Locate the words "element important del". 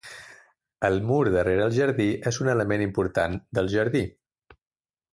2.57-3.73